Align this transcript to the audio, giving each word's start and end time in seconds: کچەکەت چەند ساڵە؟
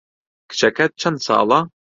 کچەکەت 0.49 0.91
چەند 1.01 1.17
ساڵە؟ 1.25 1.59